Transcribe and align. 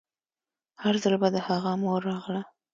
هر 0.81 0.95
ځل 1.03 1.13
به 1.21 1.27
د 1.35 1.37
هغه 1.47 1.71
مور 1.81 1.99
راغله. 2.09 2.41